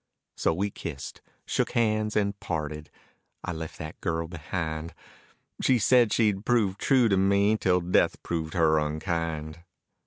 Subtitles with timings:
[0.35, 2.89] So we kissed, shook hands, and parted,
[3.43, 4.95] I left that girl behind.
[5.61, 9.59] She said she'd prove true to me till death proved her unkind.